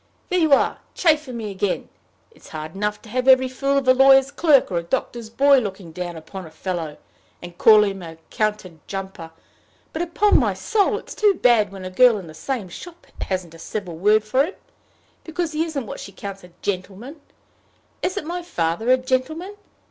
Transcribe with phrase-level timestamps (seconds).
[0.29, 1.87] "There you are, chaffing me again!
[2.31, 5.59] It's hard enough to have every fool of a lawyer's clerk, or a doctor's boy,
[5.59, 6.97] looking down upon a fellow,
[7.39, 9.29] and calling him a counter jumper;
[9.93, 13.53] but, upon my soul, it's too bad when a girl in the same shop hasn't
[13.53, 14.55] a civil word for him,
[15.23, 17.21] because he isn't what she counts a gentleman!
[18.01, 19.55] Isn't my father a gentleman?